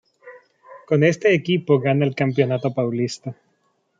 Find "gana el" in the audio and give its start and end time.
1.79-2.15